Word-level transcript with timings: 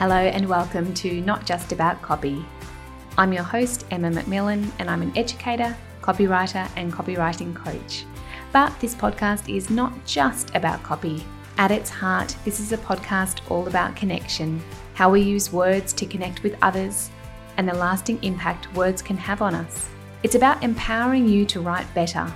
Hello 0.00 0.16
and 0.16 0.48
welcome 0.48 0.94
to 0.94 1.20
Not 1.20 1.44
Just 1.44 1.72
About 1.72 2.00
Copy. 2.00 2.42
I'm 3.18 3.34
your 3.34 3.42
host, 3.42 3.84
Emma 3.90 4.08
McMillan, 4.10 4.70
and 4.78 4.88
I'm 4.88 5.02
an 5.02 5.14
educator, 5.14 5.76
copywriter, 6.00 6.66
and 6.76 6.90
copywriting 6.90 7.54
coach. 7.54 8.06
But 8.50 8.72
this 8.80 8.94
podcast 8.94 9.54
is 9.54 9.68
not 9.68 9.92
just 10.06 10.54
about 10.54 10.82
copy. 10.82 11.22
At 11.58 11.70
its 11.70 11.90
heart, 11.90 12.34
this 12.46 12.60
is 12.60 12.72
a 12.72 12.78
podcast 12.78 13.42
all 13.50 13.68
about 13.68 13.94
connection, 13.94 14.62
how 14.94 15.10
we 15.10 15.20
use 15.20 15.52
words 15.52 15.92
to 15.92 16.06
connect 16.06 16.42
with 16.42 16.56
others, 16.62 17.10
and 17.58 17.68
the 17.68 17.74
lasting 17.74 18.24
impact 18.24 18.74
words 18.74 19.02
can 19.02 19.18
have 19.18 19.42
on 19.42 19.54
us. 19.54 19.86
It's 20.22 20.34
about 20.34 20.62
empowering 20.62 21.28
you 21.28 21.44
to 21.44 21.60
write 21.60 21.94
better. 21.94 22.26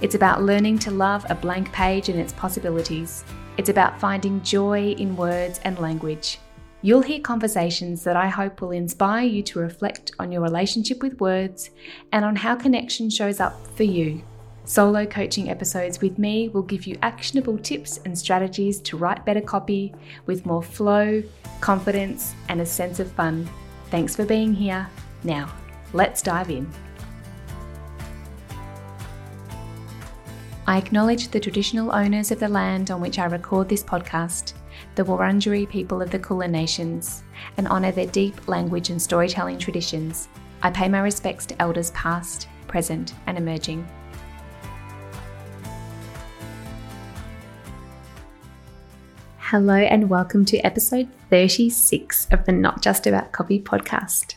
It's 0.00 0.16
about 0.16 0.42
learning 0.42 0.80
to 0.80 0.90
love 0.90 1.24
a 1.30 1.36
blank 1.36 1.70
page 1.70 2.08
and 2.08 2.18
its 2.18 2.32
possibilities. 2.32 3.22
It's 3.56 3.68
about 3.68 4.00
finding 4.00 4.42
joy 4.42 4.96
in 4.98 5.14
words 5.14 5.60
and 5.62 5.78
language. 5.78 6.40
You'll 6.80 7.02
hear 7.02 7.18
conversations 7.18 8.04
that 8.04 8.14
I 8.14 8.28
hope 8.28 8.60
will 8.60 8.70
inspire 8.70 9.26
you 9.26 9.42
to 9.44 9.58
reflect 9.58 10.12
on 10.20 10.30
your 10.30 10.42
relationship 10.42 11.02
with 11.02 11.20
words 11.20 11.70
and 12.12 12.24
on 12.24 12.36
how 12.36 12.54
connection 12.54 13.10
shows 13.10 13.40
up 13.40 13.66
for 13.76 13.82
you. 13.82 14.22
Solo 14.64 15.04
coaching 15.04 15.50
episodes 15.50 16.00
with 16.00 16.18
me 16.18 16.50
will 16.50 16.62
give 16.62 16.86
you 16.86 16.96
actionable 17.02 17.58
tips 17.58 17.98
and 18.04 18.16
strategies 18.16 18.78
to 18.82 18.96
write 18.96 19.24
better 19.24 19.40
copy 19.40 19.92
with 20.26 20.46
more 20.46 20.62
flow, 20.62 21.20
confidence, 21.60 22.34
and 22.48 22.60
a 22.60 22.66
sense 22.66 23.00
of 23.00 23.10
fun. 23.10 23.48
Thanks 23.90 24.14
for 24.14 24.24
being 24.24 24.54
here. 24.54 24.88
Now, 25.24 25.52
let's 25.92 26.22
dive 26.22 26.50
in. 26.50 26.70
I 30.68 30.76
acknowledge 30.76 31.28
the 31.28 31.40
traditional 31.40 31.92
owners 31.92 32.30
of 32.30 32.38
the 32.38 32.48
land 32.48 32.90
on 32.90 33.00
which 33.00 33.18
I 33.18 33.24
record 33.24 33.68
this 33.68 33.82
podcast, 33.82 34.52
the 34.98 35.04
Wurundjeri 35.04 35.68
people 35.68 36.02
of 36.02 36.10
the 36.10 36.18
Kulin 36.18 36.50
Nations, 36.50 37.22
and 37.56 37.68
honour 37.68 37.92
their 37.92 38.08
deep 38.08 38.48
language 38.48 38.90
and 38.90 39.00
storytelling 39.00 39.56
traditions. 39.56 40.26
I 40.64 40.72
pay 40.72 40.88
my 40.88 40.98
respects 40.98 41.46
to 41.46 41.62
elders 41.62 41.92
past, 41.92 42.48
present, 42.66 43.14
and 43.28 43.38
emerging. 43.38 43.86
Hello, 49.38 49.76
and 49.76 50.10
welcome 50.10 50.44
to 50.46 50.58
episode 50.62 51.08
36 51.30 52.26
of 52.32 52.44
the 52.44 52.50
Not 52.50 52.82
Just 52.82 53.06
About 53.06 53.30
Copy 53.30 53.60
podcast. 53.60 54.34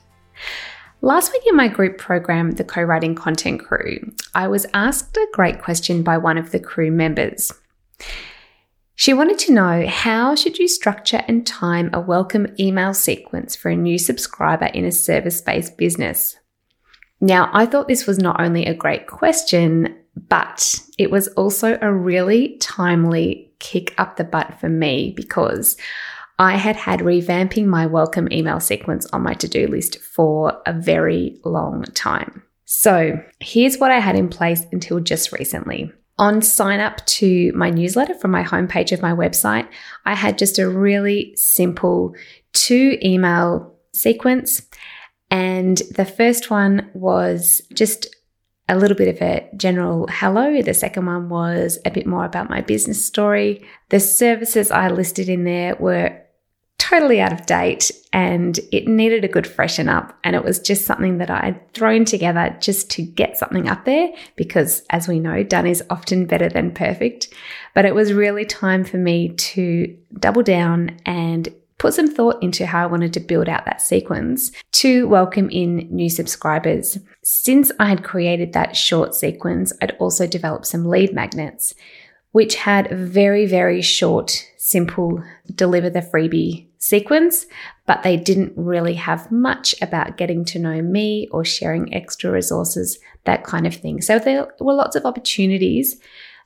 Last 1.01 1.33
week 1.33 1.41
in 1.47 1.55
my 1.55 1.69
group 1.69 1.97
program, 1.97 2.51
the 2.51 2.63
Co 2.63 2.83
Writing 2.83 3.15
Content 3.15 3.65
Crew, 3.65 4.13
I 4.35 4.47
was 4.47 4.67
asked 4.75 5.17
a 5.17 5.27
great 5.33 5.59
question 5.59 6.03
by 6.03 6.19
one 6.19 6.37
of 6.37 6.51
the 6.51 6.59
crew 6.59 6.91
members. 6.91 7.51
She 9.01 9.15
wanted 9.15 9.39
to 9.39 9.51
know 9.51 9.87
how 9.87 10.35
should 10.35 10.59
you 10.59 10.67
structure 10.67 11.23
and 11.27 11.43
time 11.43 11.89
a 11.91 11.99
welcome 11.99 12.45
email 12.59 12.93
sequence 12.93 13.55
for 13.55 13.69
a 13.69 13.75
new 13.75 13.97
subscriber 13.97 14.67
in 14.67 14.85
a 14.85 14.91
service-based 14.91 15.75
business? 15.75 16.37
Now, 17.19 17.49
I 17.51 17.65
thought 17.65 17.87
this 17.87 18.05
was 18.05 18.19
not 18.19 18.39
only 18.39 18.63
a 18.67 18.75
great 18.75 19.07
question, 19.07 19.97
but 20.29 20.79
it 20.99 21.09
was 21.09 21.29
also 21.29 21.79
a 21.81 21.91
really 21.91 22.57
timely 22.59 23.51
kick 23.57 23.95
up 23.97 24.17
the 24.17 24.23
butt 24.23 24.59
for 24.59 24.69
me 24.69 25.13
because 25.17 25.77
I 26.37 26.57
had 26.57 26.75
had 26.75 26.99
revamping 26.99 27.65
my 27.65 27.87
welcome 27.87 28.31
email 28.31 28.59
sequence 28.59 29.07
on 29.07 29.23
my 29.23 29.33
to 29.33 29.47
do 29.47 29.65
list 29.65 29.97
for 29.97 30.61
a 30.67 30.73
very 30.73 31.39
long 31.43 31.85
time. 31.95 32.43
So 32.65 33.19
here's 33.39 33.79
what 33.79 33.89
I 33.89 33.97
had 33.97 34.15
in 34.15 34.29
place 34.29 34.63
until 34.71 34.99
just 34.99 35.31
recently. 35.31 35.91
On 36.21 36.39
sign 36.39 36.79
up 36.79 37.03
to 37.07 37.51
my 37.53 37.71
newsletter 37.71 38.13
from 38.13 38.29
my 38.29 38.43
homepage 38.43 38.91
of 38.91 39.01
my 39.01 39.11
website, 39.11 39.67
I 40.05 40.13
had 40.13 40.37
just 40.37 40.59
a 40.59 40.69
really 40.69 41.35
simple 41.35 42.13
two 42.53 42.99
email 43.03 43.73
sequence. 43.91 44.61
And 45.31 45.81
the 45.95 46.05
first 46.05 46.51
one 46.51 46.91
was 46.93 47.63
just 47.73 48.15
a 48.69 48.77
little 48.77 48.95
bit 48.95 49.07
of 49.07 49.19
a 49.19 49.49
general 49.57 50.07
hello. 50.11 50.61
The 50.61 50.75
second 50.75 51.07
one 51.07 51.27
was 51.27 51.79
a 51.85 51.89
bit 51.89 52.05
more 52.05 52.23
about 52.23 52.51
my 52.51 52.61
business 52.61 53.03
story. 53.03 53.65
The 53.89 53.99
services 53.99 54.69
I 54.69 54.89
listed 54.89 55.27
in 55.27 55.43
there 55.43 55.75
were 55.77 56.21
totally 56.81 57.21
out 57.21 57.31
of 57.31 57.45
date 57.45 57.91
and 58.11 58.59
it 58.71 58.87
needed 58.87 59.23
a 59.23 59.27
good 59.27 59.45
freshen 59.45 59.87
up. 59.87 60.17
And 60.23 60.35
it 60.35 60.43
was 60.43 60.59
just 60.59 60.85
something 60.85 61.19
that 61.19 61.29
I 61.29 61.45
had 61.45 61.73
thrown 61.73 62.05
together 62.05 62.57
just 62.59 62.89
to 62.91 63.03
get 63.03 63.37
something 63.37 63.69
up 63.69 63.85
there 63.85 64.09
because, 64.35 64.81
as 64.89 65.07
we 65.07 65.19
know, 65.19 65.43
done 65.43 65.67
is 65.67 65.83
often 65.91 66.25
better 66.25 66.49
than 66.49 66.73
perfect. 66.73 67.31
But 67.75 67.85
it 67.85 67.93
was 67.93 68.13
really 68.13 68.45
time 68.45 68.83
for 68.83 68.97
me 68.97 69.29
to 69.29 69.95
double 70.19 70.41
down 70.41 70.97
and 71.05 71.53
put 71.77 71.93
some 71.93 72.09
thought 72.09 72.41
into 72.41 72.65
how 72.65 72.83
I 72.83 72.87
wanted 72.87 73.13
to 73.13 73.19
build 73.19 73.47
out 73.47 73.65
that 73.65 73.81
sequence 73.81 74.51
to 74.71 75.07
welcome 75.07 75.51
in 75.51 75.87
new 75.91 76.09
subscribers. 76.09 76.97
Since 77.23 77.71
I 77.79 77.89
had 77.89 78.03
created 78.03 78.53
that 78.53 78.75
short 78.75 79.13
sequence, 79.13 79.71
I'd 79.83 79.95
also 79.99 80.25
developed 80.25 80.65
some 80.65 80.85
lead 80.85 81.13
magnets, 81.13 81.75
which 82.31 82.55
had 82.55 82.89
very, 82.89 83.45
very 83.45 83.83
short, 83.83 84.47
simple 84.57 85.23
deliver 85.55 85.91
the 85.91 86.01
freebie 86.01 86.70
sequence, 86.81 87.45
but 87.85 88.03
they 88.03 88.17
didn't 88.17 88.53
really 88.57 88.95
have 88.95 89.31
much 89.31 89.75
about 89.81 90.17
getting 90.17 90.43
to 90.45 90.59
know 90.59 90.81
me 90.81 91.27
or 91.31 91.45
sharing 91.45 91.93
extra 91.93 92.31
resources, 92.31 92.99
that 93.25 93.43
kind 93.43 93.65
of 93.67 93.75
thing. 93.75 94.01
So 94.01 94.19
there 94.19 94.51
were 94.59 94.73
lots 94.73 94.95
of 94.95 95.05
opportunities 95.05 96.01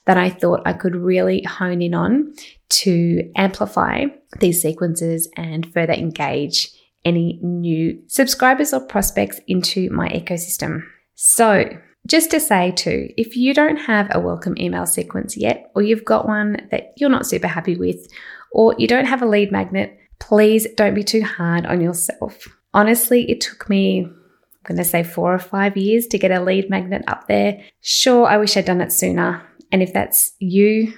that 0.06 0.18
I 0.18 0.30
thought 0.30 0.62
I 0.66 0.74
could 0.74 0.96
really 0.96 1.42
hone 1.44 1.82
in 1.82 1.96
on 1.96 2.34
to 2.70 3.32
amplify 3.36 4.06
these 4.40 4.62
sequences 4.62 5.30
and 5.36 5.72
further 5.74 5.94
engage 5.94 6.70
any 7.06 7.40
new 7.42 8.02
subscribers 8.08 8.74
or 8.74 8.82
prospects 8.82 9.40
into 9.48 9.90
my 9.90 10.10
ecosystem. 10.10 10.84
So, 11.16 11.66
just 12.08 12.30
to 12.32 12.40
say 12.40 12.72
too, 12.72 13.10
if 13.18 13.36
you 13.36 13.54
don't 13.54 13.78
have 13.78 14.10
a 14.12 14.20
welcome 14.20 14.56
email 14.60 14.86
sequence 14.86 15.38
yet, 15.38 15.72
or 15.74 15.82
you've 15.82 16.06
got 16.06 16.28
one 16.28 16.68
that 16.70 16.94
you're 16.98 17.10
not 17.10 17.26
super 17.26 17.48
happy 17.48 17.76
with, 17.78 18.08
or 18.52 18.76
you 18.78 18.88
don't 18.88 19.06
have 19.06 19.24
a 19.24 19.28
lead 19.28 19.52
magnet, 19.52 19.98
please 20.20 20.68
don't 20.76 20.94
be 20.94 21.04
too 21.04 21.24
hard 21.24 21.66
on 21.66 21.82
yourself. 21.82 22.48
Honestly, 22.74 23.30
it 23.30 23.42
took 23.42 23.70
me, 23.70 24.06
I'm 24.06 24.16
going 24.64 24.78
to 24.78 24.84
say 24.84 25.04
four 25.04 25.34
or 25.34 25.40
five 25.40 25.78
years 25.78 26.08
to 26.08 26.18
get 26.18 26.32
a 26.32 26.42
lead 26.42 26.70
magnet 26.70 27.04
up 27.08 27.28
there. 27.28 27.62
Sure, 27.82 28.26
I 28.26 28.38
wish 28.38 28.58
I'd 28.58 28.66
done 28.66 28.82
it 28.82 28.92
sooner. 28.92 29.42
And 29.72 29.82
if 29.82 29.94
that's 29.94 30.34
you, 30.40 30.94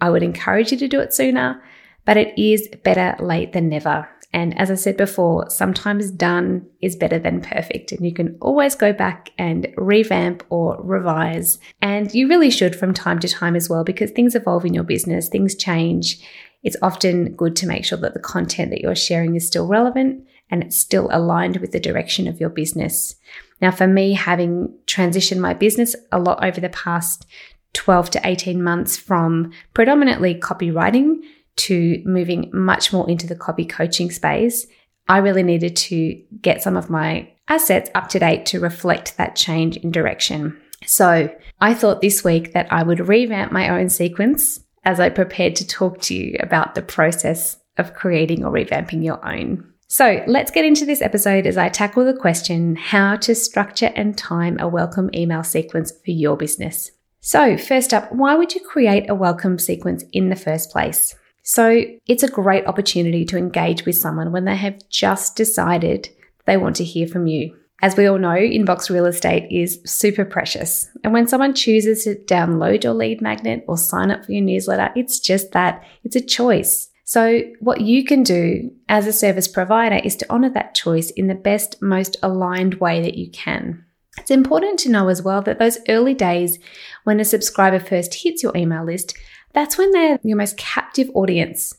I 0.00 0.10
would 0.10 0.22
encourage 0.22 0.72
you 0.72 0.78
to 0.78 0.88
do 0.88 1.00
it 1.00 1.14
sooner, 1.14 1.62
but 2.04 2.16
it 2.16 2.38
is 2.38 2.68
better 2.84 3.16
late 3.22 3.52
than 3.52 3.68
never. 3.68 4.08
And 4.32 4.58
as 4.58 4.70
I 4.70 4.74
said 4.74 4.98
before, 4.98 5.48
sometimes 5.48 6.10
done 6.10 6.66
is 6.82 6.94
better 6.94 7.18
than 7.18 7.40
perfect. 7.40 7.92
And 7.92 8.04
you 8.04 8.12
can 8.12 8.36
always 8.42 8.74
go 8.74 8.92
back 8.92 9.30
and 9.38 9.66
revamp 9.76 10.44
or 10.50 10.78
revise. 10.82 11.58
And 11.80 12.12
you 12.12 12.28
really 12.28 12.50
should 12.50 12.76
from 12.76 12.92
time 12.92 13.18
to 13.20 13.28
time 13.28 13.56
as 13.56 13.70
well, 13.70 13.82
because 13.82 14.10
things 14.10 14.34
evolve 14.34 14.66
in 14.66 14.74
your 14.74 14.84
business, 14.84 15.30
things 15.30 15.54
change, 15.54 16.22
it's 16.62 16.76
often 16.82 17.34
good 17.34 17.56
to 17.56 17.66
make 17.66 17.84
sure 17.84 17.98
that 17.98 18.14
the 18.14 18.20
content 18.20 18.70
that 18.70 18.80
you're 18.80 18.94
sharing 18.94 19.36
is 19.36 19.46
still 19.46 19.66
relevant 19.66 20.26
and 20.50 20.62
it's 20.62 20.76
still 20.76 21.08
aligned 21.10 21.58
with 21.58 21.72
the 21.72 21.80
direction 21.80 22.28
of 22.28 22.40
your 22.40 22.50
business. 22.50 23.14
Now, 23.60 23.70
for 23.70 23.86
me, 23.86 24.12
having 24.12 24.74
transitioned 24.86 25.38
my 25.38 25.54
business 25.54 25.96
a 26.12 26.18
lot 26.18 26.44
over 26.44 26.60
the 26.60 26.68
past 26.68 27.26
12 27.72 28.10
to 28.10 28.20
18 28.24 28.62
months 28.62 28.96
from 28.96 29.52
predominantly 29.74 30.34
copywriting 30.34 31.16
to 31.56 32.02
moving 32.04 32.50
much 32.52 32.92
more 32.92 33.08
into 33.08 33.26
the 33.26 33.36
copy 33.36 33.64
coaching 33.64 34.10
space, 34.10 34.66
I 35.08 35.18
really 35.18 35.42
needed 35.42 35.76
to 35.76 36.20
get 36.40 36.62
some 36.62 36.76
of 36.76 36.90
my 36.90 37.30
assets 37.48 37.90
up 37.94 38.08
to 38.10 38.18
date 38.18 38.46
to 38.46 38.60
reflect 38.60 39.16
that 39.16 39.36
change 39.36 39.76
in 39.76 39.90
direction. 39.90 40.60
So 40.84 41.34
I 41.60 41.74
thought 41.74 42.00
this 42.00 42.24
week 42.24 42.52
that 42.52 42.70
I 42.72 42.82
would 42.82 43.08
revamp 43.08 43.52
my 43.52 43.68
own 43.68 43.88
sequence 43.88 44.60
as 44.86 45.00
I 45.00 45.10
prepared 45.10 45.56
to 45.56 45.66
talk 45.66 46.00
to 46.02 46.14
you 46.14 46.36
about 46.40 46.74
the 46.74 46.80
process 46.80 47.58
of 47.76 47.92
creating 47.92 48.44
or 48.44 48.52
revamping 48.52 49.04
your 49.04 49.22
own. 49.26 49.72
So 49.88 50.22
let's 50.26 50.50
get 50.50 50.64
into 50.64 50.86
this 50.86 51.02
episode 51.02 51.46
as 51.46 51.58
I 51.58 51.68
tackle 51.68 52.04
the 52.04 52.14
question 52.14 52.76
how 52.76 53.16
to 53.16 53.34
structure 53.34 53.92
and 53.94 54.16
time 54.16 54.58
a 54.58 54.68
welcome 54.68 55.10
email 55.12 55.42
sequence 55.42 55.92
for 56.04 56.12
your 56.12 56.36
business. 56.36 56.90
So, 57.20 57.56
first 57.56 57.92
up, 57.92 58.12
why 58.12 58.36
would 58.36 58.54
you 58.54 58.60
create 58.60 59.10
a 59.10 59.14
welcome 59.14 59.58
sequence 59.58 60.04
in 60.12 60.28
the 60.28 60.36
first 60.36 60.70
place? 60.70 61.16
So, 61.42 61.82
it's 62.06 62.22
a 62.22 62.28
great 62.28 62.66
opportunity 62.66 63.24
to 63.24 63.36
engage 63.36 63.84
with 63.84 63.96
someone 63.96 64.30
when 64.30 64.44
they 64.44 64.54
have 64.54 64.78
just 64.88 65.34
decided 65.34 66.08
they 66.44 66.56
want 66.56 66.76
to 66.76 66.84
hear 66.84 67.08
from 67.08 67.26
you. 67.26 67.56
As 67.82 67.96
we 67.96 68.06
all 68.06 68.18
know, 68.18 68.28
inbox 68.28 68.88
real 68.88 69.04
estate 69.04 69.46
is 69.50 69.80
super 69.84 70.24
precious. 70.24 70.88
And 71.04 71.12
when 71.12 71.28
someone 71.28 71.54
chooses 71.54 72.04
to 72.04 72.14
download 72.14 72.84
your 72.84 72.94
lead 72.94 73.20
magnet 73.20 73.64
or 73.68 73.76
sign 73.76 74.10
up 74.10 74.24
for 74.24 74.32
your 74.32 74.42
newsletter, 74.42 74.90
it's 74.96 75.20
just 75.20 75.52
that 75.52 75.84
it's 76.02 76.16
a 76.16 76.20
choice. 76.20 76.88
So, 77.04 77.42
what 77.60 77.82
you 77.82 78.04
can 78.04 78.24
do 78.24 78.72
as 78.88 79.06
a 79.06 79.12
service 79.12 79.46
provider 79.46 80.00
is 80.02 80.16
to 80.16 80.26
honor 80.28 80.50
that 80.50 80.74
choice 80.74 81.10
in 81.10 81.28
the 81.28 81.36
best, 81.36 81.80
most 81.80 82.16
aligned 82.22 82.76
way 82.76 83.00
that 83.02 83.16
you 83.16 83.30
can. 83.30 83.84
It's 84.18 84.30
important 84.30 84.80
to 84.80 84.90
know 84.90 85.08
as 85.08 85.22
well 85.22 85.42
that 85.42 85.58
those 85.58 85.78
early 85.88 86.14
days 86.14 86.58
when 87.04 87.20
a 87.20 87.24
subscriber 87.24 87.78
first 87.78 88.14
hits 88.14 88.42
your 88.42 88.56
email 88.56 88.84
list, 88.84 89.16
that's 89.52 89.78
when 89.78 89.92
they're 89.92 90.18
your 90.24 90.36
most 90.36 90.56
captive 90.56 91.10
audience. 91.14 91.74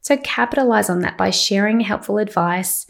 So 0.00 0.16
capitalize 0.16 0.88
on 0.88 1.00
that 1.00 1.18
by 1.18 1.30
sharing 1.30 1.80
helpful 1.80 2.18
advice, 2.18 2.86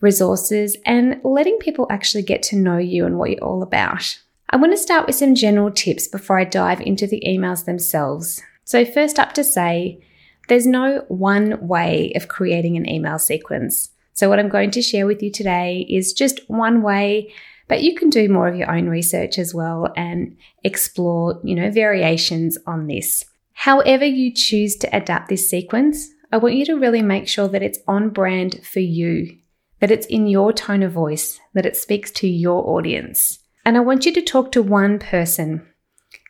resources, 0.00 0.76
and 0.84 1.20
letting 1.24 1.58
people 1.58 1.86
actually 1.90 2.22
get 2.22 2.42
to 2.44 2.56
know 2.56 2.78
you 2.78 3.06
and 3.06 3.18
what 3.18 3.30
you're 3.30 3.44
all 3.44 3.62
about. 3.62 4.18
I 4.50 4.56
want 4.56 4.72
to 4.72 4.78
start 4.78 5.06
with 5.06 5.16
some 5.16 5.34
general 5.34 5.70
tips 5.70 6.08
before 6.08 6.38
I 6.38 6.44
dive 6.44 6.80
into 6.80 7.06
the 7.06 7.22
emails 7.26 7.64
themselves. 7.64 8.42
So, 8.64 8.84
first 8.84 9.18
up 9.18 9.32
to 9.34 9.44
say, 9.44 10.00
there's 10.48 10.66
no 10.66 11.04
one 11.08 11.66
way 11.66 12.12
of 12.16 12.28
creating 12.28 12.76
an 12.76 12.88
email 12.88 13.18
sequence. 13.18 13.90
So, 14.14 14.28
what 14.28 14.38
I'm 14.38 14.48
going 14.48 14.70
to 14.72 14.82
share 14.82 15.06
with 15.06 15.22
you 15.22 15.30
today 15.30 15.86
is 15.88 16.12
just 16.12 16.40
one 16.48 16.82
way, 16.82 17.32
but 17.68 17.82
you 17.82 17.94
can 17.94 18.08
do 18.08 18.28
more 18.28 18.48
of 18.48 18.56
your 18.56 18.70
own 18.70 18.88
research 18.88 19.38
as 19.38 19.54
well 19.54 19.92
and 19.96 20.36
explore, 20.64 21.40
you 21.44 21.54
know, 21.54 21.70
variations 21.70 22.56
on 22.66 22.86
this. 22.86 23.24
However, 23.52 24.04
you 24.04 24.32
choose 24.32 24.76
to 24.76 24.96
adapt 24.96 25.28
this 25.28 25.48
sequence, 25.48 26.08
I 26.30 26.36
want 26.36 26.54
you 26.54 26.64
to 26.66 26.74
really 26.74 27.02
make 27.02 27.26
sure 27.26 27.48
that 27.48 27.62
it's 27.62 27.78
on 27.88 28.10
brand 28.10 28.60
for 28.64 28.80
you, 28.80 29.36
that 29.80 29.90
it's 29.90 30.06
in 30.06 30.26
your 30.26 30.52
tone 30.52 30.82
of 30.82 30.92
voice, 30.92 31.40
that 31.54 31.66
it 31.66 31.76
speaks 31.76 32.10
to 32.12 32.28
your 32.28 32.68
audience. 32.68 33.38
And 33.64 33.76
I 33.76 33.80
want 33.80 34.06
you 34.06 34.12
to 34.14 34.22
talk 34.22 34.52
to 34.52 34.62
one 34.62 34.98
person. 34.98 35.66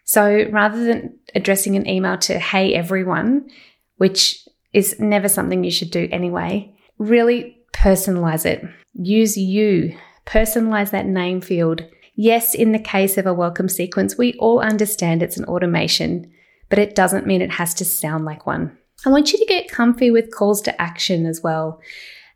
So 0.05 0.47
rather 0.51 0.85
than 0.85 1.19
addressing 1.35 1.77
an 1.77 1.89
email 1.89 2.19
to, 2.19 2.39
hey, 2.39 2.75
everyone, 2.75 3.49
which 3.97 4.47
is 4.73 4.99
never 4.99 5.29
something 5.29 5.65
you 5.65 5.71
should 5.71 5.91
do 5.91 6.09
anyway, 6.11 6.75
really 6.99 7.59
personalize 7.73 8.45
it. 8.45 8.65
Use 8.95 9.37
you, 9.37 9.97
personalize 10.27 10.91
that 10.91 11.07
name 11.07 11.41
field. 11.41 11.85
Yes, 12.17 12.55
in 12.55 12.73
the 12.73 12.79
case 12.79 13.17
of 13.19 13.27
a 13.27 13.35
welcome 13.35 13.69
sequence, 13.69 14.19
we 14.19 14.35
all 14.35 14.61
understand 14.61 15.23
it's 15.23 15.37
an 15.37 15.45
automation, 15.45 16.31
but 16.69 16.79
it 16.79 16.95
doesn't 16.95 17.27
mean 17.27 17.41
it 17.41 17.53
has 17.53 17.75
to 17.75 17.85
sound 17.85 18.25
like 18.25 18.47
one. 18.47 18.77
I 19.07 19.11
want 19.11 19.33
you 19.33 19.39
to 19.39 19.47
get 19.47 19.71
comfy 19.71 20.11
with 20.11 20.35
calls 20.35 20.61
to 20.63 20.81
action 20.81 21.25
as 21.25 21.41
well 21.41 21.81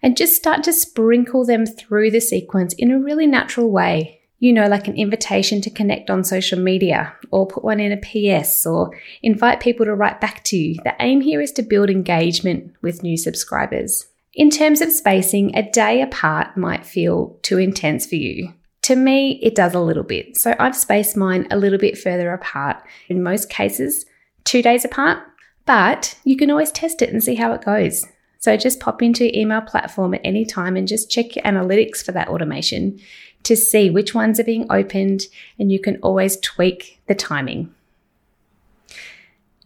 and 0.03 0.17
just 0.17 0.37
start 0.37 0.63
to 0.65 0.73
sprinkle 0.73 1.45
them 1.45 1.67
through 1.67 2.11
the 2.11 2.21
sequence 2.21 2.75
in 2.75 2.91
a 2.91 2.99
really 2.99 3.27
natural 3.27 3.71
way. 3.71 4.21
You 4.39 4.53
know, 4.53 4.67
like 4.67 4.89
an 4.89 4.97
invitation 4.97 5.61
to 5.61 5.71
connect 5.71 6.11
on 6.11 6.25
social 6.25 6.59
media 6.59 7.15
or 7.31 7.47
put 7.47 7.63
one 7.63 7.79
in 7.79 7.93
a 7.93 7.97
PS 7.97 8.67
or 8.67 8.91
invite 9.23 9.61
people 9.61 9.87
to 9.87 9.95
write 9.95 10.21
back 10.21 10.43
to 10.45 10.57
you. 10.57 10.75
The 10.83 10.97
aim 10.99 11.21
here 11.21 11.41
is 11.41 11.53
to 11.53 11.63
build 11.63 11.89
engagement 11.89 12.75
with 12.83 13.05
new 13.05 13.17
subscribers. 13.17 14.09
In 14.35 14.51
terms 14.51 14.81
of 14.81 14.91
spacing, 14.91 15.55
a 15.55 15.63
day 15.63 16.03
apart 16.03 16.57
might 16.57 16.85
feel 16.85 17.39
too 17.43 17.59
intense 17.59 18.05
for 18.05 18.17
you. 18.17 18.53
To 18.83 18.97
me, 18.97 19.39
it 19.43 19.55
does 19.55 19.75
a 19.75 19.81
little 19.81 20.03
bit. 20.03 20.37
So 20.37 20.57
I've 20.59 20.75
spaced 20.75 21.17
mine 21.17 21.47
a 21.53 21.57
little 21.57 21.79
bit 21.79 21.97
further 21.97 22.33
apart. 22.33 22.83
In 23.09 23.23
most 23.23 23.49
cases, 23.49 24.07
two 24.43 24.61
days 24.61 24.85
apart 24.85 25.23
but 25.65 26.19
you 26.25 26.37
can 26.37 26.51
always 26.51 26.73
test 26.73 27.03
it 27.03 27.11
and 27.11 27.23
see 27.23 27.37
how 27.37 27.53
it 27.53 27.65
goes. 27.65 28.07
So 28.43 28.57
just 28.57 28.81
pop 28.81 29.03
into 29.03 29.25
your 29.25 29.35
email 29.41 29.61
platform 29.61 30.15
at 30.15 30.21
any 30.25 30.45
time 30.45 30.77
and 30.77 30.89
just 30.89 31.09
check 31.09 31.37
your 31.37 31.45
analytics 31.45 32.05
for 32.05 32.11
that 32.11 32.27
automation 32.27 32.99
to 33.45 33.57
see 33.57 33.89
which 33.89 34.17
ones 34.17 34.41
are 34.41 34.45
being 34.45 34.67
opened, 34.69 35.23
and 35.61 35.71
you 35.71 35.79
can 35.79 35.97
always 36.03 36.39
tweak 36.41 37.01
the 37.07 37.15
timing. 37.15 37.73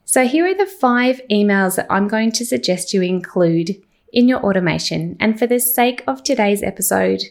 So, 0.05 0.27
here 0.27 0.47
are 0.47 0.55
the 0.55 0.67
five 0.67 1.23
emails 1.31 1.77
that 1.77 1.87
I'm 1.89 2.07
going 2.07 2.33
to 2.33 2.45
suggest 2.45 2.93
you 2.93 3.01
include 3.01 3.83
in 4.13 4.29
your 4.29 4.41
automation. 4.41 5.17
And 5.21 5.39
for 5.39 5.47
the 5.47 5.59
sake 5.59 6.05
of 6.07 6.23
today's 6.23 6.63
episode, 6.63 7.23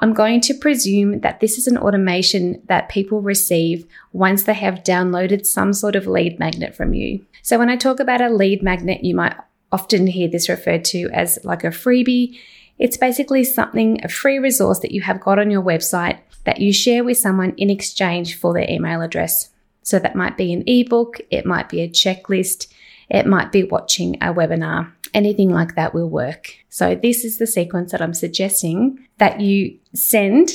I'm 0.00 0.12
going 0.12 0.40
to 0.42 0.54
presume 0.54 1.20
that 1.20 1.38
this 1.38 1.56
is 1.56 1.68
an 1.68 1.78
automation 1.78 2.62
that 2.66 2.88
people 2.88 3.20
receive 3.20 3.86
once 4.12 4.42
they 4.42 4.54
have 4.54 4.82
downloaded 4.82 5.46
some 5.46 5.72
sort 5.72 5.94
of 5.94 6.08
lead 6.08 6.40
magnet 6.40 6.74
from 6.74 6.94
you. 6.94 7.24
So 7.42 7.58
when 7.58 7.70
I 7.70 7.76
talk 7.76 8.00
about 8.00 8.20
a 8.20 8.28
lead 8.28 8.62
magnet, 8.62 9.04
you 9.04 9.14
might 9.14 9.36
often 9.72 10.06
hear 10.06 10.28
this 10.28 10.48
referred 10.48 10.84
to 10.86 11.08
as 11.12 11.38
like 11.44 11.64
a 11.64 11.68
freebie. 11.68 12.38
It's 12.78 12.96
basically 12.96 13.44
something, 13.44 14.04
a 14.04 14.08
free 14.08 14.38
resource 14.38 14.80
that 14.80 14.92
you 14.92 15.02
have 15.02 15.20
got 15.20 15.38
on 15.38 15.50
your 15.50 15.62
website 15.62 16.18
that 16.44 16.60
you 16.60 16.72
share 16.72 17.04
with 17.04 17.18
someone 17.18 17.54
in 17.56 17.70
exchange 17.70 18.38
for 18.38 18.54
their 18.54 18.68
email 18.68 19.02
address. 19.02 19.50
So 19.82 19.98
that 19.98 20.16
might 20.16 20.36
be 20.36 20.52
an 20.52 20.64
ebook, 20.66 21.20
it 21.30 21.46
might 21.46 21.68
be 21.68 21.80
a 21.80 21.88
checklist, 21.88 22.68
it 23.08 23.26
might 23.26 23.52
be 23.52 23.64
watching 23.64 24.16
a 24.16 24.32
webinar. 24.32 24.92
Anything 25.12 25.50
like 25.50 25.74
that 25.74 25.92
will 25.92 26.08
work. 26.08 26.54
So, 26.68 26.94
this 26.94 27.24
is 27.24 27.38
the 27.38 27.46
sequence 27.46 27.90
that 27.90 28.00
I'm 28.00 28.14
suggesting 28.14 29.08
that 29.18 29.40
you 29.40 29.76
send 29.92 30.50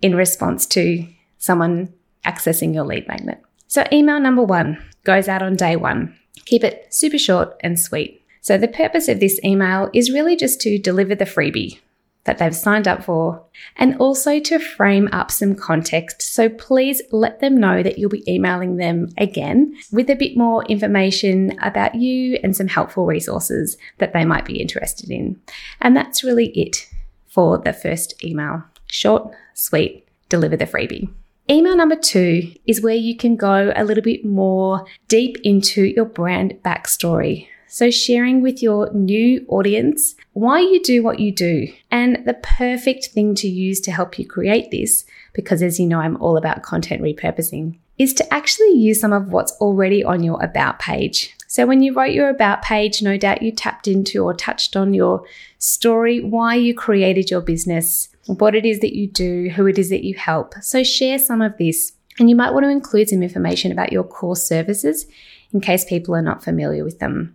in 0.00 0.14
response 0.14 0.64
to 0.68 1.06
someone 1.36 1.92
accessing 2.24 2.72
your 2.72 2.84
lead 2.84 3.06
magnet. 3.06 3.42
So, 3.68 3.84
email 3.92 4.18
number 4.18 4.42
one 4.42 4.82
goes 5.04 5.28
out 5.28 5.42
on 5.42 5.56
day 5.56 5.76
one. 5.76 6.16
Keep 6.46 6.64
it 6.64 6.86
super 6.94 7.18
short 7.18 7.54
and 7.60 7.78
sweet. 7.78 8.21
So, 8.42 8.58
the 8.58 8.68
purpose 8.68 9.08
of 9.08 9.20
this 9.20 9.40
email 9.42 9.88
is 9.94 10.12
really 10.12 10.36
just 10.36 10.60
to 10.62 10.78
deliver 10.78 11.14
the 11.14 11.24
freebie 11.24 11.78
that 12.24 12.38
they've 12.38 12.54
signed 12.54 12.86
up 12.86 13.02
for 13.02 13.42
and 13.76 13.96
also 13.96 14.38
to 14.38 14.58
frame 14.58 15.08
up 15.12 15.30
some 15.30 15.54
context. 15.54 16.22
So 16.22 16.48
please 16.48 17.02
let 17.10 17.40
them 17.40 17.58
know 17.58 17.82
that 17.82 17.98
you'll 17.98 18.10
be 18.10 18.30
emailing 18.32 18.76
them 18.76 19.08
again 19.18 19.76
with 19.90 20.08
a 20.08 20.14
bit 20.14 20.36
more 20.36 20.64
information 20.66 21.58
about 21.60 21.96
you 21.96 22.38
and 22.44 22.56
some 22.56 22.68
helpful 22.68 23.06
resources 23.06 23.76
that 23.98 24.12
they 24.12 24.24
might 24.24 24.44
be 24.44 24.60
interested 24.60 25.10
in. 25.10 25.40
And 25.80 25.96
that's 25.96 26.22
really 26.22 26.48
it 26.50 26.88
for 27.26 27.58
the 27.58 27.72
first 27.72 28.22
email. 28.22 28.62
Short, 28.86 29.34
sweet, 29.54 30.06
deliver 30.28 30.56
the 30.56 30.66
freebie. 30.66 31.08
Email 31.50 31.76
number 31.76 31.96
two 31.96 32.52
is 32.66 32.80
where 32.80 32.94
you 32.94 33.16
can 33.16 33.34
go 33.34 33.72
a 33.74 33.84
little 33.84 34.02
bit 34.02 34.24
more 34.24 34.86
deep 35.08 35.38
into 35.42 35.84
your 35.84 36.04
brand 36.04 36.54
backstory. 36.64 37.48
So, 37.74 37.90
sharing 37.90 38.42
with 38.42 38.62
your 38.62 38.92
new 38.92 39.46
audience 39.48 40.14
why 40.34 40.60
you 40.60 40.82
do 40.82 41.02
what 41.02 41.20
you 41.20 41.32
do 41.32 41.72
and 41.90 42.22
the 42.26 42.34
perfect 42.34 43.06
thing 43.06 43.34
to 43.36 43.48
use 43.48 43.80
to 43.80 43.90
help 43.90 44.18
you 44.18 44.26
create 44.26 44.70
this, 44.70 45.06
because 45.32 45.62
as 45.62 45.80
you 45.80 45.86
know, 45.86 45.98
I'm 45.98 46.20
all 46.20 46.36
about 46.36 46.62
content 46.62 47.00
repurposing, 47.00 47.78
is 47.96 48.12
to 48.12 48.34
actually 48.34 48.72
use 48.72 49.00
some 49.00 49.14
of 49.14 49.28
what's 49.28 49.52
already 49.52 50.04
on 50.04 50.22
your 50.22 50.38
About 50.44 50.80
page. 50.80 51.34
So, 51.48 51.64
when 51.64 51.80
you 51.80 51.94
wrote 51.94 52.12
your 52.12 52.28
About 52.28 52.60
page, 52.60 53.00
no 53.00 53.16
doubt 53.16 53.40
you 53.40 53.52
tapped 53.52 53.88
into 53.88 54.22
or 54.22 54.34
touched 54.34 54.76
on 54.76 54.92
your 54.92 55.24
story, 55.56 56.22
why 56.22 56.56
you 56.56 56.74
created 56.74 57.30
your 57.30 57.40
business, 57.40 58.10
what 58.26 58.54
it 58.54 58.66
is 58.66 58.80
that 58.80 58.94
you 58.94 59.06
do, 59.06 59.48
who 59.48 59.66
it 59.66 59.78
is 59.78 59.88
that 59.88 60.04
you 60.04 60.14
help. 60.14 60.52
So, 60.60 60.82
share 60.84 61.18
some 61.18 61.40
of 61.40 61.56
this. 61.56 61.92
And 62.18 62.28
you 62.28 62.36
might 62.36 62.52
want 62.52 62.64
to 62.64 62.68
include 62.68 63.08
some 63.08 63.22
information 63.22 63.72
about 63.72 63.92
your 63.92 64.04
core 64.04 64.36
services 64.36 65.06
in 65.54 65.62
case 65.62 65.86
people 65.86 66.14
are 66.14 66.20
not 66.20 66.44
familiar 66.44 66.84
with 66.84 66.98
them. 66.98 67.34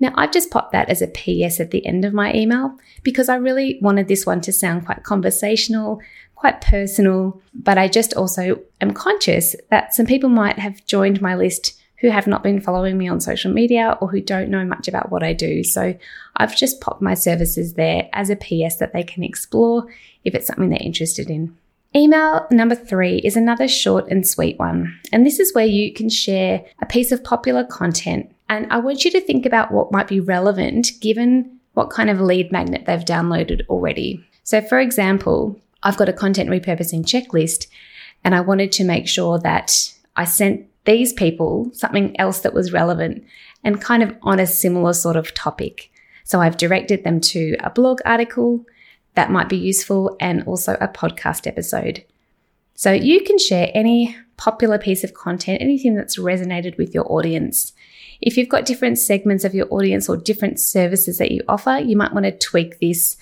Now, 0.00 0.12
I've 0.14 0.32
just 0.32 0.50
popped 0.50 0.72
that 0.72 0.88
as 0.88 1.02
a 1.02 1.08
PS 1.08 1.60
at 1.60 1.70
the 1.70 1.84
end 1.84 2.04
of 2.04 2.12
my 2.14 2.32
email 2.32 2.78
because 3.02 3.28
I 3.28 3.36
really 3.36 3.78
wanted 3.82 4.08
this 4.08 4.24
one 4.24 4.40
to 4.42 4.52
sound 4.52 4.86
quite 4.86 5.02
conversational, 5.02 6.00
quite 6.34 6.60
personal, 6.60 7.40
but 7.52 7.78
I 7.78 7.88
just 7.88 8.14
also 8.14 8.60
am 8.80 8.92
conscious 8.92 9.56
that 9.70 9.94
some 9.94 10.06
people 10.06 10.28
might 10.30 10.58
have 10.58 10.86
joined 10.86 11.20
my 11.20 11.34
list 11.34 11.78
who 12.00 12.10
have 12.10 12.28
not 12.28 12.44
been 12.44 12.60
following 12.60 12.96
me 12.96 13.08
on 13.08 13.20
social 13.20 13.52
media 13.52 13.98
or 14.00 14.08
who 14.08 14.20
don't 14.20 14.50
know 14.50 14.64
much 14.64 14.86
about 14.86 15.10
what 15.10 15.24
I 15.24 15.32
do. 15.32 15.64
So 15.64 15.98
I've 16.36 16.56
just 16.56 16.80
popped 16.80 17.02
my 17.02 17.14
services 17.14 17.74
there 17.74 18.08
as 18.12 18.30
a 18.30 18.36
PS 18.36 18.76
that 18.76 18.92
they 18.92 19.02
can 19.02 19.24
explore 19.24 19.92
if 20.24 20.34
it's 20.34 20.46
something 20.46 20.70
they're 20.70 20.78
interested 20.80 21.28
in. 21.28 21.56
Email 21.96 22.46
number 22.50 22.74
three 22.74 23.18
is 23.18 23.36
another 23.36 23.66
short 23.66 24.10
and 24.10 24.26
sweet 24.26 24.58
one. 24.58 24.98
And 25.12 25.24
this 25.24 25.40
is 25.40 25.54
where 25.54 25.66
you 25.66 25.92
can 25.92 26.08
share 26.08 26.64
a 26.80 26.86
piece 26.86 27.12
of 27.12 27.24
popular 27.24 27.64
content 27.64 28.34
and 28.48 28.66
I 28.70 28.78
want 28.78 29.04
you 29.04 29.10
to 29.10 29.20
think 29.20 29.44
about 29.44 29.72
what 29.72 29.92
might 29.92 30.08
be 30.08 30.20
relevant 30.20 30.92
given 31.00 31.58
what 31.74 31.90
kind 31.90 32.10
of 32.10 32.20
lead 32.20 32.50
magnet 32.50 32.86
they've 32.86 33.04
downloaded 33.04 33.66
already. 33.68 34.24
So, 34.42 34.60
for 34.60 34.80
example, 34.80 35.60
I've 35.82 35.96
got 35.96 36.08
a 36.08 36.14
content 36.14 36.48
repurposing 36.48 37.04
checklist, 37.04 37.68
and 38.24 38.34
I 38.34 38.40
wanted 38.40 38.72
to 38.72 38.84
make 38.84 39.06
sure 39.06 39.38
that 39.40 39.92
I 40.16 40.24
sent 40.24 40.66
these 40.86 41.12
people 41.12 41.70
something 41.74 42.18
else 42.18 42.40
that 42.40 42.54
was 42.54 42.72
relevant 42.72 43.24
and 43.62 43.80
kind 43.80 44.02
of 44.02 44.16
on 44.22 44.40
a 44.40 44.46
similar 44.46 44.92
sort 44.92 45.16
of 45.16 45.34
topic. 45.34 45.92
So, 46.24 46.40
I've 46.40 46.56
directed 46.56 47.04
them 47.04 47.20
to 47.20 47.56
a 47.60 47.70
blog 47.70 48.00
article 48.04 48.64
that 49.18 49.32
might 49.32 49.48
be 49.48 49.56
useful 49.56 50.16
and 50.20 50.44
also 50.44 50.76
a 50.80 50.86
podcast 50.86 51.48
episode. 51.48 52.04
So, 52.74 52.92
you 52.92 53.24
can 53.24 53.36
share 53.36 53.68
any 53.74 54.16
popular 54.36 54.78
piece 54.78 55.02
of 55.02 55.12
content, 55.12 55.60
anything 55.60 55.96
that's 55.96 56.16
resonated 56.16 56.78
with 56.78 56.94
your 56.94 57.10
audience. 57.10 57.72
If 58.20 58.36
you've 58.36 58.48
got 58.48 58.64
different 58.64 58.96
segments 58.96 59.44
of 59.44 59.56
your 59.56 59.66
audience 59.70 60.08
or 60.08 60.16
different 60.16 60.60
services 60.60 61.18
that 61.18 61.32
you 61.32 61.42
offer, 61.48 61.78
you 61.78 61.96
might 61.96 62.14
want 62.14 62.26
to 62.26 62.38
tweak 62.38 62.78
this 62.78 63.16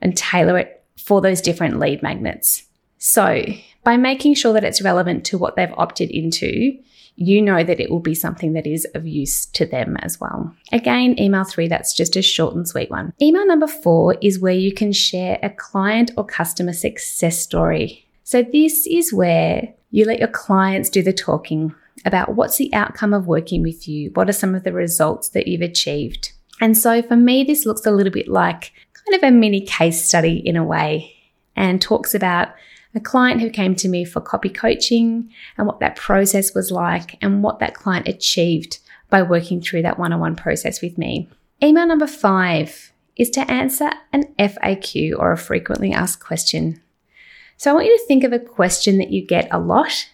and 0.00 0.16
tailor 0.16 0.56
it 0.56 0.84
for 0.96 1.20
those 1.20 1.40
different 1.40 1.80
lead 1.80 2.00
magnets. 2.00 2.62
So, 2.98 3.44
by 3.82 3.96
making 3.96 4.34
sure 4.34 4.52
that 4.52 4.62
it's 4.62 4.82
relevant 4.82 5.24
to 5.26 5.38
what 5.38 5.56
they've 5.56 5.74
opted 5.76 6.12
into, 6.12 6.78
you 7.16 7.40
know 7.40 7.62
that 7.62 7.80
it 7.80 7.90
will 7.90 8.00
be 8.00 8.14
something 8.14 8.54
that 8.54 8.66
is 8.66 8.86
of 8.94 9.06
use 9.06 9.46
to 9.46 9.64
them 9.66 9.96
as 10.00 10.20
well. 10.20 10.54
Again, 10.72 11.18
email 11.20 11.44
three, 11.44 11.68
that's 11.68 11.94
just 11.94 12.16
a 12.16 12.22
short 12.22 12.54
and 12.54 12.66
sweet 12.66 12.90
one. 12.90 13.12
Email 13.22 13.46
number 13.46 13.66
four 13.68 14.16
is 14.20 14.40
where 14.40 14.54
you 14.54 14.72
can 14.72 14.92
share 14.92 15.38
a 15.42 15.50
client 15.50 16.10
or 16.16 16.24
customer 16.24 16.72
success 16.72 17.38
story. 17.38 18.06
So, 18.24 18.42
this 18.42 18.86
is 18.86 19.12
where 19.12 19.74
you 19.90 20.04
let 20.06 20.18
your 20.18 20.28
clients 20.28 20.90
do 20.90 21.02
the 21.02 21.12
talking 21.12 21.74
about 22.04 22.34
what's 22.34 22.56
the 22.56 22.72
outcome 22.74 23.14
of 23.14 23.26
working 23.26 23.62
with 23.62 23.86
you, 23.86 24.10
what 24.14 24.28
are 24.28 24.32
some 24.32 24.54
of 24.54 24.64
the 24.64 24.72
results 24.72 25.28
that 25.30 25.46
you've 25.46 25.62
achieved. 25.62 26.32
And 26.60 26.76
so 26.76 27.02
for 27.02 27.16
me, 27.16 27.44
this 27.44 27.66
looks 27.66 27.86
a 27.86 27.90
little 27.90 28.12
bit 28.12 28.28
like 28.28 28.72
kind 28.92 29.16
of 29.16 29.22
a 29.22 29.30
mini 29.30 29.60
case 29.60 30.04
study 30.04 30.36
in 30.36 30.56
a 30.56 30.64
way 30.64 31.14
and 31.56 31.80
talks 31.80 32.14
about 32.14 32.48
a 32.94 33.00
client 33.00 33.40
who 33.40 33.50
came 33.50 33.74
to 33.76 33.88
me 33.88 34.04
for 34.04 34.20
copy 34.20 34.48
coaching 34.48 35.30
and 35.58 35.66
what 35.66 35.80
that 35.80 35.96
process 35.96 36.54
was 36.54 36.70
like 36.70 37.16
and 37.22 37.42
what 37.42 37.58
that 37.58 37.74
client 37.74 38.08
achieved 38.08 38.78
by 39.10 39.22
working 39.22 39.60
through 39.60 39.82
that 39.82 39.98
one 39.98 40.12
on 40.12 40.20
one 40.20 40.36
process 40.36 40.80
with 40.80 40.96
me. 40.96 41.28
Email 41.62 41.86
number 41.86 42.06
five 42.06 42.92
is 43.16 43.30
to 43.30 43.50
answer 43.50 43.90
an 44.12 44.24
FAQ 44.38 45.18
or 45.18 45.32
a 45.32 45.38
frequently 45.38 45.92
asked 45.92 46.20
question. 46.20 46.80
So 47.56 47.70
I 47.70 47.74
want 47.74 47.86
you 47.86 47.96
to 47.96 48.06
think 48.06 48.24
of 48.24 48.32
a 48.32 48.38
question 48.38 48.98
that 48.98 49.10
you 49.10 49.24
get 49.24 49.48
a 49.50 49.58
lot 49.58 50.08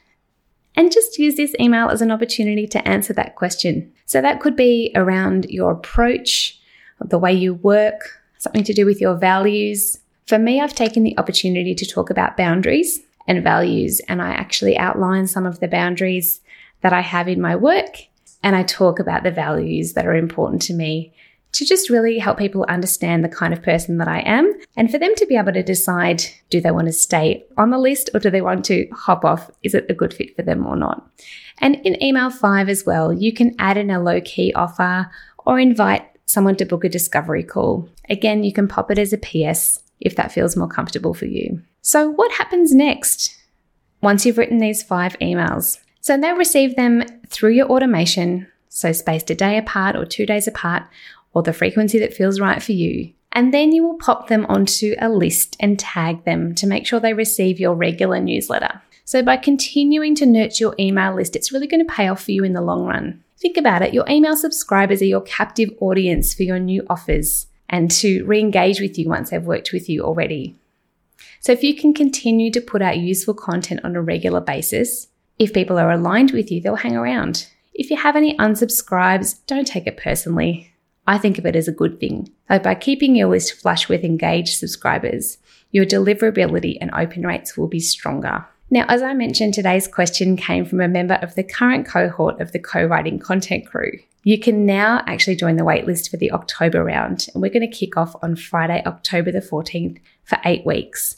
and 0.77 0.93
just 0.93 1.19
use 1.19 1.37
this 1.37 1.55
email 1.59 1.89
as 1.89 2.03
an 2.03 2.11
opportunity 2.11 2.67
to 2.69 2.87
answer 2.87 3.13
that 3.15 3.37
question. 3.37 3.93
So 4.07 4.21
that 4.21 4.41
could 4.41 4.57
be 4.57 4.93
around 4.95 5.47
your 5.49 5.73
approach, 5.73 6.61
the 7.01 7.19
way 7.19 7.33
you 7.33 7.55
work, 7.55 8.21
something 8.39 8.65
to 8.65 8.73
do 8.73 8.87
with 8.87 9.01
your 9.01 9.17
values. 9.17 9.99
For 10.31 10.39
me, 10.39 10.61
I've 10.61 10.77
taken 10.77 11.03
the 11.03 11.19
opportunity 11.19 11.75
to 11.75 11.85
talk 11.85 12.09
about 12.09 12.37
boundaries 12.37 13.01
and 13.27 13.43
values, 13.43 14.01
and 14.07 14.23
I 14.23 14.29
actually 14.29 14.79
outline 14.79 15.27
some 15.27 15.45
of 15.45 15.59
the 15.59 15.67
boundaries 15.67 16.41
that 16.83 16.93
I 16.93 17.01
have 17.01 17.27
in 17.27 17.41
my 17.41 17.57
work, 17.57 17.97
and 18.41 18.55
I 18.55 18.63
talk 18.63 19.01
about 19.01 19.25
the 19.25 19.33
values 19.33 19.95
that 19.95 20.07
are 20.07 20.15
important 20.15 20.63
to 20.63 20.73
me 20.73 21.13
to 21.51 21.65
just 21.65 21.91
really 21.91 22.21
help 22.21 22.39
people 22.39 22.65
understand 22.69 23.25
the 23.25 23.29
kind 23.29 23.53
of 23.53 23.61
person 23.61 23.99
that 23.99 24.07
I 24.07 24.21
am 24.21 24.57
and 24.77 24.89
for 24.89 25.01
them 25.01 25.17
to 25.17 25.27
be 25.27 25.37
able 25.37 25.53
to 25.53 25.65
decide 25.65 26.23
do 26.49 26.61
they 26.61 26.71
want 26.71 26.87
to 26.87 26.93
stay 26.93 27.45
on 27.59 27.71
the 27.71 27.79
list 27.79 28.09
or 28.15 28.21
do 28.21 28.31
they 28.31 28.41
want 28.41 28.65
to 28.67 28.87
hop 28.93 29.25
off? 29.25 29.51
Is 29.65 29.75
it 29.75 29.87
a 29.89 29.95
good 29.95 30.15
fit 30.15 30.37
for 30.37 30.43
them 30.43 30.65
or 30.65 30.77
not? 30.77 31.11
And 31.59 31.85
in 31.85 32.01
email 32.01 32.31
five 32.31 32.69
as 32.69 32.87
well, 32.87 33.13
you 33.13 33.33
can 33.33 33.57
add 33.59 33.77
in 33.77 33.91
a 33.91 34.01
low 34.01 34.21
key 34.21 34.53
offer 34.53 35.11
or 35.39 35.59
invite 35.59 36.07
someone 36.27 36.55
to 36.55 36.65
book 36.65 36.85
a 36.85 36.89
discovery 36.89 37.43
call. 37.43 37.89
Again, 38.09 38.45
you 38.45 38.53
can 38.53 38.69
pop 38.69 38.93
it 38.93 38.99
as 39.01 39.13
a 39.13 39.19
PS 39.19 39.81
if 40.01 40.17
that 40.17 40.33
feels 40.33 40.57
more 40.57 40.69
comfortable 40.69 41.15
for 41.15 41.27
you. 41.27 41.63
So, 41.83 42.11
what 42.11 42.33
happens 42.33 42.75
next 42.75 43.37
once 44.03 44.25
you've 44.25 44.39
written 44.39 44.59
these 44.59 44.83
five 44.83 45.19
emails? 45.21 45.79
So, 46.01 46.17
they'll 46.17 46.37
receive 46.37 46.77
them 46.77 47.05
through 47.29 47.53
your 47.53 47.67
automation, 47.67 48.47
so 48.69 48.93
spaced 48.93 49.31
a 49.31 49.35
day 49.35 49.59
apart 49.59 49.97
or 49.97 50.05
two 50.05 50.27
days 50.27 50.47
apart, 50.47 50.85
or 51.35 51.43
the 51.43 51.53
frequency 51.53 51.99
that 51.99 52.15
feels 52.15 52.41
right 52.41 52.63
for 52.63 52.73
you. 52.73 53.13
And 53.33 53.55
then 53.55 53.73
you 53.73 53.85
will 53.85 53.99
pop 53.99 54.29
them 54.29 54.45
onto 54.47 54.95
a 54.99 55.09
list 55.09 55.57
and 55.61 55.79
tag 55.79 56.25
them 56.25 56.55
to 56.57 56.67
make 56.67 56.87
sure 56.87 56.99
they 56.99 57.15
receive 57.15 57.61
your 57.61 57.75
regular 57.75 58.21
newsletter. 58.21 58.83
So, 59.05 59.23
by 59.23 59.37
continuing 59.37 60.15
to 60.17 60.27
nurture 60.27 60.65
your 60.65 60.75
email 60.79 61.15
list, 61.15 61.37
it's 61.37 61.53
really 61.53 61.67
going 61.67 61.87
to 61.87 61.93
pay 61.93 62.09
off 62.09 62.25
for 62.25 62.33
you 62.33 62.45
in 62.45 62.53
the 62.53 62.61
long 62.61 62.85
run. 62.85 63.23
Think 63.39 63.57
about 63.57 63.81
it 63.83 63.95
your 63.95 64.05
email 64.09 64.37
subscribers 64.37 65.01
are 65.01 65.07
your 65.07 65.23
captive 65.23 65.71
audience 65.81 66.35
for 66.35 66.43
your 66.43 66.59
new 66.59 66.85
offers 66.91 67.47
and 67.71 67.91
to 67.91 68.25
re 68.27 68.39
engage 68.39 68.81
with 68.81 68.99
you 68.99 69.09
once 69.09 69.31
they've 69.31 69.43
worked 69.43 69.73
with 69.73 69.89
you 69.89 70.03
already. 70.03 70.57
So, 71.41 71.53
if 71.53 71.63
you 71.63 71.75
can 71.75 71.95
continue 71.95 72.51
to 72.51 72.61
put 72.61 72.83
out 72.83 72.99
useful 72.99 73.33
content 73.33 73.81
on 73.83 73.97
a 73.97 74.03
regular 74.03 74.43
basis, 74.43 75.09
if 75.39 75.55
people 75.55 75.79
are 75.79 75.91
aligned 75.91 76.33
with 76.33 76.51
you, 76.51 76.61
they'll 76.61 76.77
hang 76.77 76.97
around. 76.97 77.49
If 77.73 77.91
you 77.91 77.97
have 77.97 78.17
any 78.17 78.37
unsubscribes, 78.37 79.39
don't 79.47 79.67
take 79.67 79.87
it 79.87 79.97
personally. 79.97 80.75
I 81.07 81.17
think 81.17 81.39
of 81.39 81.47
it 81.47 81.57
as 81.57 81.67
a 81.67 81.73
good 81.73 81.99
thing. 81.99 82.31
So 82.49 82.59
by 82.59 82.75
keeping 82.75 83.17
your 83.17 83.29
list 83.29 83.55
flush 83.55 83.89
with 83.89 84.05
engaged 84.05 84.59
subscribers, 84.59 85.39
your 85.71 85.87
deliverability 85.87 86.77
and 86.81 86.91
open 86.93 87.27
rates 87.27 87.57
will 87.57 87.69
be 87.69 87.81
stronger. 87.81 88.45
Now, 88.73 88.85
as 88.89 89.03
I 89.03 89.15
mentioned, 89.15 89.53
today's 89.53 89.89
question 89.89 90.37
came 90.37 90.65
from 90.65 90.81
a 90.81 90.87
member 90.87 91.15
of 91.15 91.35
the 91.35 91.43
current 91.43 91.89
cohort 91.89 92.41
of 92.41 92.53
the 92.53 92.61
co 92.61 92.85
writing 92.85 93.19
content 93.19 93.67
crew. 93.67 93.91
You 94.23 94.39
can 94.39 94.65
now 94.65 95.03
actually 95.09 95.35
join 95.35 95.57
the 95.57 95.65
waitlist 95.65 96.09
for 96.09 96.19
the 96.19 96.31
October 96.31 96.85
round, 96.85 97.27
and 97.35 97.43
we're 97.43 97.51
going 97.51 97.69
to 97.69 97.77
kick 97.77 97.97
off 97.97 98.15
on 98.23 98.37
Friday, 98.37 98.81
October 98.87 99.33
the 99.33 99.41
14th 99.41 99.99
for 100.23 100.39
eight 100.45 100.65
weeks. 100.65 101.17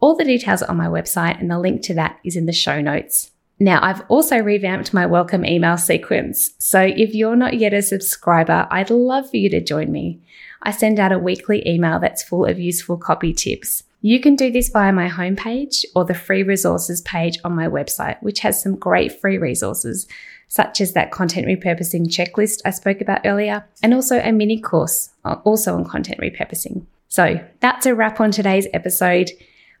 All 0.00 0.16
the 0.16 0.24
details 0.24 0.62
are 0.62 0.70
on 0.70 0.78
my 0.78 0.86
website, 0.86 1.38
and 1.38 1.50
the 1.50 1.58
link 1.58 1.82
to 1.82 1.94
that 1.94 2.18
is 2.24 2.34
in 2.34 2.46
the 2.46 2.52
show 2.52 2.80
notes. 2.80 3.30
Now, 3.58 3.78
I've 3.82 4.02
also 4.08 4.38
revamped 4.38 4.94
my 4.94 5.04
welcome 5.04 5.44
email 5.44 5.76
sequence. 5.76 6.52
So 6.58 6.80
if 6.80 7.14
you're 7.14 7.36
not 7.36 7.58
yet 7.58 7.74
a 7.74 7.82
subscriber, 7.82 8.66
I'd 8.70 8.90
love 8.90 9.28
for 9.28 9.36
you 9.36 9.50
to 9.50 9.60
join 9.60 9.92
me. 9.92 10.22
I 10.62 10.70
send 10.70 10.98
out 10.98 11.12
a 11.12 11.18
weekly 11.18 11.66
email 11.66 11.98
that's 11.98 12.22
full 12.22 12.46
of 12.46 12.58
useful 12.58 12.96
copy 12.96 13.32
tips. 13.34 13.82
You 14.06 14.20
can 14.20 14.36
do 14.36 14.52
this 14.52 14.68
via 14.68 14.92
my 14.92 15.08
homepage 15.08 15.84
or 15.96 16.04
the 16.04 16.14
free 16.14 16.44
resources 16.44 17.00
page 17.00 17.40
on 17.42 17.56
my 17.56 17.66
website, 17.66 18.22
which 18.22 18.38
has 18.38 18.62
some 18.62 18.76
great 18.76 19.20
free 19.20 19.36
resources, 19.36 20.06
such 20.46 20.80
as 20.80 20.92
that 20.92 21.10
content 21.10 21.48
repurposing 21.48 22.06
checklist 22.06 22.60
I 22.64 22.70
spoke 22.70 23.00
about 23.00 23.26
earlier, 23.26 23.66
and 23.82 23.92
also 23.92 24.20
a 24.20 24.30
mini 24.30 24.60
course 24.60 25.10
uh, 25.24 25.38
also 25.42 25.74
on 25.74 25.84
content 25.84 26.20
repurposing. 26.20 26.86
So 27.08 27.44
that's 27.58 27.84
a 27.84 27.96
wrap 27.96 28.20
on 28.20 28.30
today's 28.30 28.68
episode. 28.72 29.32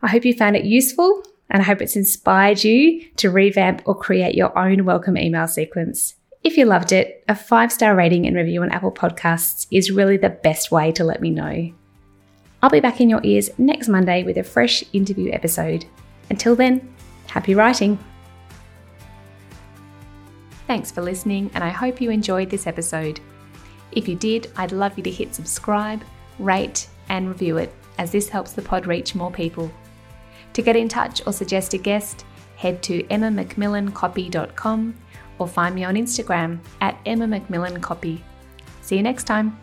I 0.02 0.08
hope 0.08 0.24
you 0.24 0.34
found 0.34 0.56
it 0.56 0.64
useful 0.64 1.22
and 1.48 1.62
I 1.62 1.64
hope 1.64 1.80
it's 1.80 1.94
inspired 1.94 2.64
you 2.64 3.08
to 3.18 3.30
revamp 3.30 3.82
or 3.84 3.94
create 3.94 4.34
your 4.34 4.58
own 4.58 4.84
welcome 4.84 5.16
email 5.16 5.46
sequence. 5.46 6.16
If 6.42 6.56
you 6.56 6.64
loved 6.64 6.90
it, 6.90 7.22
a 7.28 7.36
five 7.36 7.70
star 7.70 7.94
rating 7.94 8.26
and 8.26 8.34
review 8.34 8.64
on 8.64 8.72
Apple 8.72 8.90
Podcasts 8.90 9.68
is 9.70 9.92
really 9.92 10.16
the 10.16 10.30
best 10.30 10.72
way 10.72 10.90
to 10.90 11.04
let 11.04 11.20
me 11.20 11.30
know. 11.30 11.72
I'll 12.62 12.70
be 12.70 12.80
back 12.80 13.00
in 13.00 13.10
your 13.10 13.20
ears 13.22 13.50
next 13.58 13.88
Monday 13.88 14.22
with 14.22 14.38
a 14.38 14.44
fresh 14.44 14.82
interview 14.92 15.30
episode. 15.32 15.84
Until 16.30 16.56
then, 16.56 16.92
happy 17.26 17.54
writing. 17.54 17.98
Thanks 20.66 20.90
for 20.90 21.02
listening, 21.02 21.50
and 21.54 21.62
I 21.62 21.68
hope 21.68 22.00
you 22.00 22.10
enjoyed 22.10 22.50
this 22.50 22.66
episode. 22.66 23.20
If 23.92 24.08
you 24.08 24.16
did, 24.16 24.50
I'd 24.56 24.72
love 24.72 24.96
you 24.96 25.04
to 25.04 25.10
hit 25.10 25.34
subscribe, 25.34 26.02
rate, 26.38 26.88
and 27.08 27.28
review 27.28 27.58
it, 27.58 27.72
as 27.98 28.10
this 28.10 28.28
helps 28.28 28.52
the 28.52 28.62
pod 28.62 28.86
reach 28.86 29.14
more 29.14 29.30
people. 29.30 29.70
To 30.54 30.62
get 30.62 30.76
in 30.76 30.88
touch 30.88 31.24
or 31.26 31.32
suggest 31.32 31.74
a 31.74 31.78
guest, 31.78 32.24
head 32.56 32.82
to 32.84 33.02
emmamcmillancopy.com 33.04 34.94
or 35.38 35.46
find 35.46 35.74
me 35.74 35.84
on 35.84 35.94
Instagram 35.94 36.58
at 36.80 37.02
emmamcmillancopy. 37.04 38.20
See 38.80 38.96
you 38.96 39.02
next 39.02 39.24
time. 39.24 39.58